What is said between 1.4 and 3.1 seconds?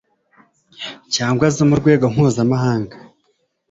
zo mu rwego mpuzamahanga